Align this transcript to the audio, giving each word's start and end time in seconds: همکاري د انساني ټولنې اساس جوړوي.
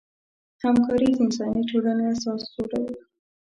همکاري 0.63 1.07
د 1.13 1.17
انساني 1.23 1.63
ټولنې 1.69 2.03
اساس 2.13 2.41
جوړوي. 2.55 2.93